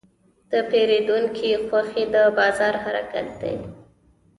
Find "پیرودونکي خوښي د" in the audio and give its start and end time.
0.69-2.15